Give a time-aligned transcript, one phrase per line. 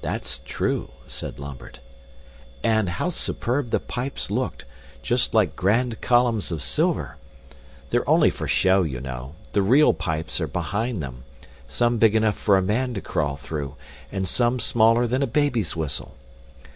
[0.00, 1.78] "That's true," said Lambert,
[2.64, 4.64] "and how superb the pipes looked
[5.02, 7.16] just like grand columns of silver.
[7.90, 9.36] They're only for show, you know.
[9.52, 11.22] The REAL pipes are behind them,
[11.68, 13.76] some big enough for a man to crawl through,
[14.10, 16.16] and some smaller than a baby's whistle.